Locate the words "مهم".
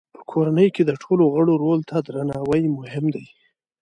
2.77-3.05